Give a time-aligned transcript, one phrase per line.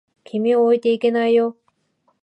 [0.23, 1.55] 君を置いていけないよ。